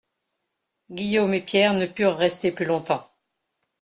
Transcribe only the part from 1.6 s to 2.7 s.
ne purent rester plus